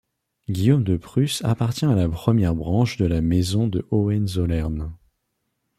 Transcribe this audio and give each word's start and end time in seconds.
Guillaume 0.49 0.83
de 0.83 0.97
Prusse 0.97 1.43
appartient 1.45 1.85
à 1.85 1.93
la 1.93 2.09
première 2.09 2.55
branche 2.55 2.97
de 2.97 3.05
la 3.05 3.21
maison 3.21 3.67
de 3.67 3.85
Hohenzollern. 3.91 4.91